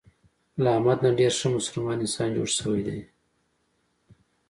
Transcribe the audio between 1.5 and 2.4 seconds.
مسلمان انسان